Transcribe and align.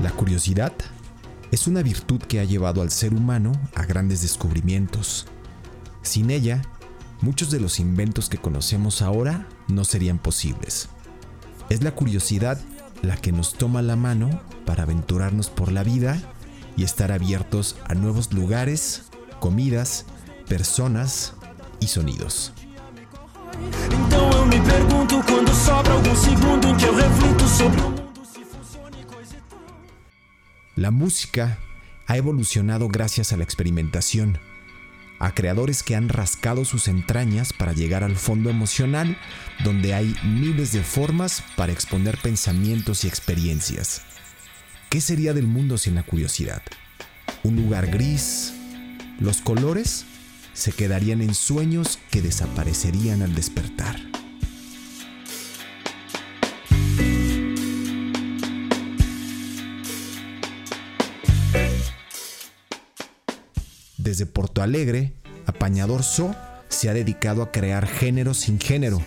La 0.00 0.12
curiosidad 0.16 0.72
es 1.50 1.66
una 1.66 1.82
virtud 1.82 2.20
que 2.20 2.40
ha 2.40 2.44
llevado 2.44 2.82
al 2.82 2.90
ser 2.90 3.12
humano 3.12 3.52
a 3.74 3.84
grandes 3.84 4.22
descubrimientos. 4.22 5.26
Sin 6.02 6.30
ella, 6.30 6.62
muchos 7.20 7.50
de 7.50 7.58
los 7.58 7.80
inventos 7.80 8.28
que 8.28 8.38
conocemos 8.38 9.02
ahora 9.02 9.48
no 9.68 9.84
serían 9.84 10.18
posibles. 10.18 10.88
Es 11.68 11.82
la 11.82 11.94
curiosidad 11.94 12.60
la 13.02 13.16
que 13.16 13.32
nos 13.32 13.54
toma 13.54 13.82
la 13.82 13.96
mano 13.96 14.40
para 14.64 14.84
aventurarnos 14.84 15.50
por 15.50 15.72
la 15.72 15.82
vida 15.82 16.20
y 16.76 16.84
estar 16.84 17.12
abiertos 17.12 17.76
a 17.88 17.94
nuevos 17.94 18.32
lugares, 18.32 19.02
comidas, 19.40 20.04
personas 20.46 21.34
y 21.80 21.88
sonidos. 21.88 22.52
La 30.76 30.90
música 30.90 31.58
ha 32.06 32.16
evolucionado 32.16 32.88
gracias 32.88 33.32
a 33.32 33.36
la 33.36 33.44
experimentación, 33.44 34.38
a 35.18 35.34
creadores 35.34 35.82
que 35.82 35.96
han 35.96 36.10
rascado 36.10 36.64
sus 36.66 36.86
entrañas 36.86 37.52
para 37.52 37.72
llegar 37.72 38.04
al 38.04 38.14
fondo 38.14 38.50
emocional, 38.50 39.16
donde 39.64 39.94
hay 39.94 40.14
miles 40.22 40.72
de 40.72 40.82
formas 40.82 41.42
para 41.56 41.72
exponer 41.72 42.18
pensamientos 42.18 43.04
y 43.04 43.08
experiencias. 43.08 44.02
¿Qué 44.90 45.00
sería 45.00 45.32
del 45.32 45.46
mundo 45.46 45.78
sin 45.78 45.94
la 45.94 46.02
curiosidad? 46.02 46.62
¿Un 47.42 47.56
lugar 47.56 47.86
gris? 47.86 48.52
¿Los 49.18 49.40
colores? 49.40 50.04
Se 50.56 50.72
quedarían 50.72 51.20
en 51.20 51.34
sueños 51.34 51.98
que 52.10 52.22
desaparecerían 52.22 53.20
al 53.20 53.34
despertar. 53.34 53.94
Desde 63.98 64.24
Porto 64.24 64.62
Alegre, 64.62 65.12
Apañador 65.44 66.02
So 66.02 66.34
se 66.70 66.88
ha 66.88 66.94
dedicado 66.94 67.42
a 67.42 67.52
crear 67.52 67.86
género 67.86 68.32
sin 68.32 68.58
género, 68.58 69.02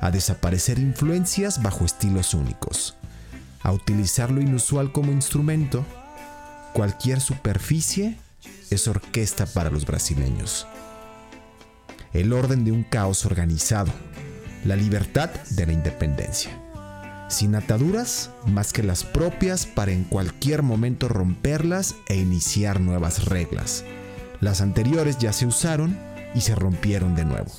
a 0.00 0.10
desaparecer 0.10 0.78
influencias 0.78 1.62
bajo 1.62 1.84
estilos 1.84 2.32
únicos, 2.32 2.96
a 3.60 3.72
utilizar 3.72 4.30
lo 4.30 4.40
inusual 4.40 4.90
como 4.90 5.12
instrumento. 5.12 5.84
Cualquier 6.72 7.20
superficie 7.20 8.16
es 8.70 8.88
orquesta 8.88 9.46
para 9.46 9.70
los 9.70 9.86
brasileños. 9.86 10.66
El 12.12 12.32
orden 12.32 12.64
de 12.64 12.72
un 12.72 12.84
caos 12.84 13.26
organizado, 13.26 13.92
la 14.64 14.76
libertad 14.76 15.30
de 15.50 15.66
la 15.66 15.72
independencia. 15.72 16.50
Sin 17.28 17.54
ataduras 17.54 18.30
más 18.46 18.72
que 18.72 18.82
las 18.82 19.04
propias 19.04 19.66
para 19.66 19.92
en 19.92 20.04
cualquier 20.04 20.62
momento 20.62 21.08
romperlas 21.08 21.94
e 22.08 22.16
iniciar 22.16 22.80
nuevas 22.80 23.26
reglas. 23.26 23.84
Las 24.40 24.60
anteriores 24.60 25.18
ya 25.18 25.32
se 25.32 25.46
usaron 25.46 25.98
y 26.34 26.40
se 26.40 26.54
rompieron 26.54 27.14
de 27.14 27.24
nuevo. 27.24 27.50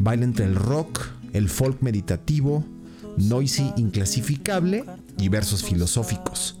Baila 0.00 0.24
entre 0.24 0.44
el 0.44 0.56
rock, 0.56 1.00
el 1.32 1.48
folk 1.48 1.82
meditativo, 1.82 2.64
noisy 3.16 3.72
inclasificable 3.76 4.84
y 5.18 5.28
versos 5.28 5.62
filosóficos. 5.62 6.58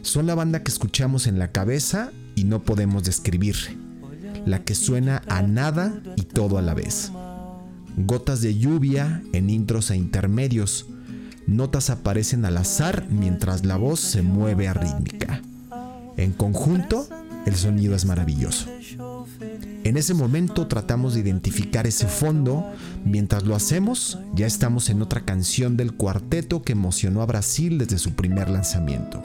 Son 0.00 0.26
la 0.26 0.34
banda 0.34 0.62
que 0.62 0.70
escuchamos 0.70 1.26
en 1.26 1.38
la 1.38 1.52
cabeza 1.52 2.10
y 2.34 2.44
no 2.44 2.62
podemos 2.62 3.04
describir. 3.04 3.56
La 4.46 4.64
que 4.64 4.74
suena 4.74 5.22
a 5.28 5.42
nada 5.42 6.02
y 6.16 6.22
todo 6.22 6.56
a 6.56 6.62
la 6.62 6.72
vez. 6.72 7.12
Gotas 7.98 8.40
de 8.40 8.56
lluvia 8.56 9.22
en 9.34 9.50
intros 9.50 9.90
e 9.90 9.96
intermedios. 9.96 10.86
Notas 11.46 11.90
aparecen 11.90 12.46
al 12.46 12.56
azar 12.56 13.06
mientras 13.10 13.66
la 13.66 13.76
voz 13.76 14.00
se 14.00 14.22
mueve 14.22 14.66
a 14.66 14.72
rítmica. 14.72 15.42
En 16.16 16.32
conjunto, 16.32 17.06
el 17.44 17.54
sonido 17.54 17.94
es 17.94 18.06
maravilloso. 18.06 18.68
En 19.84 19.96
ese 19.96 20.14
momento 20.14 20.66
tratamos 20.66 21.14
de 21.14 21.20
identificar 21.20 21.86
ese 21.86 22.06
fondo. 22.06 22.64
Mientras 23.04 23.44
lo 23.44 23.54
hacemos, 23.54 24.18
ya 24.34 24.46
estamos 24.46 24.90
en 24.90 25.02
otra 25.02 25.24
canción 25.24 25.76
del 25.76 25.94
cuarteto 25.94 26.62
que 26.62 26.72
emocionó 26.72 27.22
a 27.22 27.26
Brasil 27.26 27.78
desde 27.78 27.98
su 27.98 28.12
primer 28.12 28.48
lanzamiento. 28.48 29.22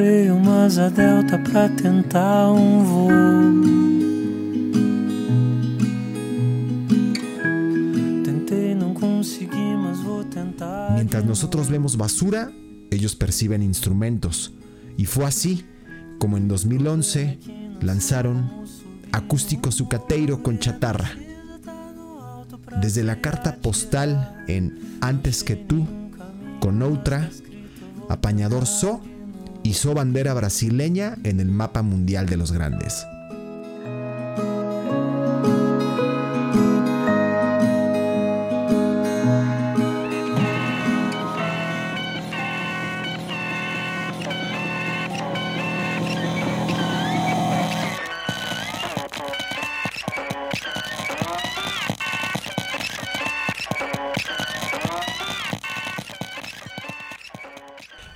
Comprei 0.00 0.30
uma 0.30 0.64
asa 0.64 0.88
delta 0.88 1.38
pra 1.38 1.68
tentar 1.68 2.50
um 2.52 2.82
voo. 2.82 3.08
Tentei, 8.24 8.74
não 8.74 8.94
consegui, 8.94 9.76
mas 9.76 10.00
vou 10.00 10.24
tentar. 10.24 10.92
Mientras 10.94 11.22
nosotros 11.22 11.68
vemos 11.68 11.96
basura, 11.96 12.50
ellos 12.90 13.14
perciben 13.14 13.62
instrumentos. 13.62 14.54
Y 14.96 15.04
fue 15.04 15.26
así 15.26 15.66
como 16.18 16.38
en 16.38 16.48
2011 16.48 17.38
lanzaron 17.82 18.50
Acústico 19.12 19.70
Sucateiro 19.70 20.42
con 20.42 20.58
Chatarra. 20.58 21.10
Desde 22.80 23.04
la 23.04 23.20
carta 23.20 23.56
postal 23.56 24.44
en 24.48 24.78
Antes 25.02 25.44
que 25.44 25.56
tú, 25.56 25.86
con 26.58 26.80
Outra, 26.80 27.28
Apañador 28.08 28.66
So 28.66 29.09
hizo 29.62 29.94
bandera 29.94 30.34
brasileña 30.34 31.16
en 31.24 31.40
el 31.40 31.48
mapa 31.50 31.82
mundial 31.82 32.26
de 32.26 32.36
los 32.36 32.52
grandes. 32.52 33.06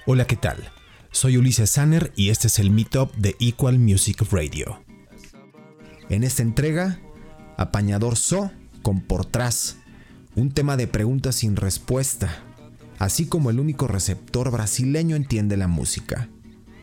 Hola, 0.06 0.26
¿qué 0.26 0.36
tal? 0.36 0.58
Soy 1.14 1.36
Ulises 1.36 1.70
Sanner 1.70 2.12
y 2.16 2.30
este 2.30 2.48
es 2.48 2.58
el 2.58 2.72
Meetup 2.72 3.14
de 3.14 3.36
Equal 3.38 3.78
Music 3.78 4.20
Radio. 4.32 4.82
En 6.08 6.24
esta 6.24 6.42
entrega, 6.42 6.98
Apañador 7.56 8.16
So 8.16 8.50
con 8.82 9.00
Por 9.00 9.24
Tras, 9.24 9.76
un 10.34 10.50
tema 10.50 10.76
de 10.76 10.88
preguntas 10.88 11.36
sin 11.36 11.54
respuesta, 11.54 12.42
así 12.98 13.26
como 13.26 13.50
el 13.50 13.60
único 13.60 13.86
receptor 13.86 14.50
brasileño 14.50 15.14
entiende 15.14 15.56
la 15.56 15.68
música. 15.68 16.28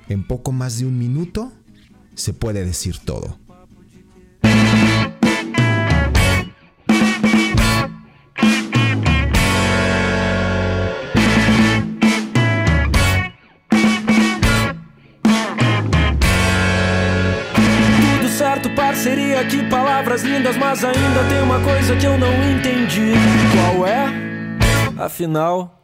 En 0.07 0.25
poco 0.25 0.53
más 0.53 0.79
de 0.79 0.85
un 0.85 0.97
minuto 0.97 1.51
se 2.15 2.31
puede 2.31 2.63
decir 2.63 2.99
todo. 2.99 3.37
Certo, 18.61 18.69
parceria, 18.75 19.43
que 19.45 19.63
palavras 19.63 20.21
lindas, 20.23 20.55
mas 20.55 20.83
ainda 20.83 21.23
tem 21.27 21.41
uma 21.41 21.59
coisa 21.59 21.95
que 21.95 22.05
eu 22.05 22.17
não 22.17 22.31
entendi. 22.51 23.13
Qual 23.53 23.87
é? 23.87 24.05
Afinal, 25.03 25.81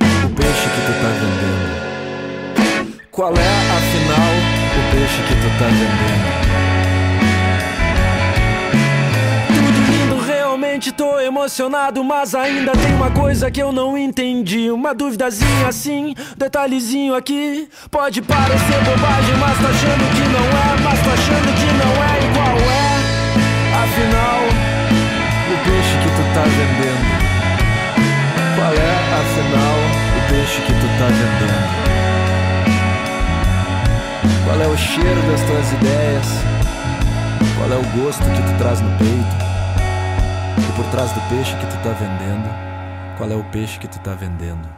o 0.00 0.28
peixe 0.34 0.68
que 0.68 0.80
tu 0.86 0.92
tá 1.00 1.08
vendendo. 1.20 1.78
Qual 3.10 3.32
é, 3.32 3.48
afinal, 3.76 4.32
o 4.74 4.82
peixe 4.90 5.22
que 5.22 5.34
tu 5.34 5.48
tá 5.58 5.66
vendendo? 5.66 6.48
Tudo 9.48 9.78
lindo, 9.92 10.16
realmente 10.26 10.92
tô 10.92 11.20
emocionado, 11.20 12.02
mas 12.02 12.34
ainda 12.34 12.72
tem 12.72 12.94
uma 12.94 13.10
coisa 13.10 13.50
que 13.50 13.62
eu 13.62 13.72
não 13.72 13.96
entendi. 13.96 14.70
Uma 14.70 14.94
duvidazinha 14.94 15.68
assim, 15.68 16.14
detalhezinho 16.36 17.14
aqui. 17.14 17.68
Pode 17.90 18.22
parecer 18.22 18.84
bobagem, 18.84 19.36
mas 19.36 19.58
tá 19.58 19.68
achando 19.68 20.10
que 20.14 20.17
peixe 30.48 30.62
que 30.62 30.72
tu 30.72 30.86
tá 30.98 31.08
vendendo? 31.08 31.68
Qual 34.44 34.60
é 34.62 34.66
o 34.66 34.76
cheiro 34.78 35.22
das 35.30 35.42
tuas 35.42 35.72
ideias? 35.72 36.26
Qual 37.56 37.70
é 37.70 37.76
o 37.76 38.02
gosto 38.02 38.22
que 38.22 38.42
tu 38.42 38.58
traz 38.58 38.80
no 38.80 38.90
peito? 38.96 39.36
E 40.58 40.72
por 40.72 40.86
trás 40.86 41.12
do 41.12 41.20
peixe 41.28 41.54
que 41.56 41.66
tu 41.66 41.76
tá 41.82 41.90
vendendo, 41.90 42.48
qual 43.18 43.30
é 43.30 43.36
o 43.36 43.44
peixe 43.44 43.78
que 43.78 43.88
tu 43.88 43.98
tá 43.98 44.14
vendendo? 44.14 44.77